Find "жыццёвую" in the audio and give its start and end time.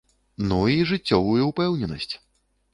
0.93-1.43